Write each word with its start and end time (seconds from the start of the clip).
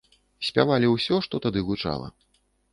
Спявалі 0.47 0.87
ўсё, 0.95 1.15
што 1.27 1.43
тады 1.45 1.65
гучала. 1.71 2.07